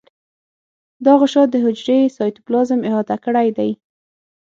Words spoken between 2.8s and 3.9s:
احاطه کړی دی.